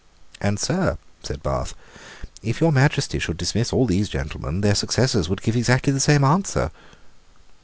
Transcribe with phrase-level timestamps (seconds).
[0.39, 1.75] "And, sir," said Bath,
[2.41, 6.23] "if your Majesty should dismiss all these gentlemen, their successors would give exactly the same
[6.23, 6.71] answer."